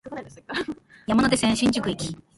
[1.05, 2.17] 山手線、新宿駅